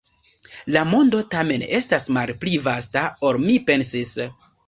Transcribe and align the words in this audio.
La 0.75 0.81
mondo, 0.91 1.19
tamen, 1.33 1.65
estas 1.79 2.09
malpli 2.17 2.55
vasta, 2.71 3.05
ol 3.31 3.39
mi 3.47 3.59
pensis. 3.71 4.17